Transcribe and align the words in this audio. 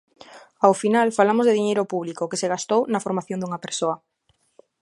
Ao 0.65 0.73
final 0.81 1.07
falamos 1.19 1.45
de 1.45 1.55
diñeiro 1.59 1.89
público 1.93 2.29
que 2.29 2.39
se 2.41 2.51
gastou 2.53 2.81
na 2.91 3.03
formación 3.05 3.39
dunha 3.39 3.63
persoa. 3.65 3.95